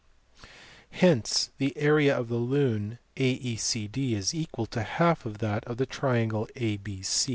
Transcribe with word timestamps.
Hence 0.89 1.51
the 1.59 1.77
area 1.77 2.17
of 2.17 2.27
the 2.27 2.39
lime 2.39 2.97
AECD 3.17 4.13
is 4.13 4.33
equal 4.33 4.65
to 4.65 4.81
half 4.81 5.21
that 5.25 5.63
of 5.65 5.77
the 5.77 5.85
triangle 5.85 6.49
ABC. 6.55 7.29